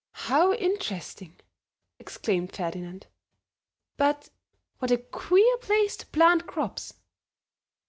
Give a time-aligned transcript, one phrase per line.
[0.31, 1.39] "How interesting!"
[1.99, 3.05] exclaimed Ferdinand.
[3.97, 4.31] "But
[4.79, 6.95] what a queer place to plant crops."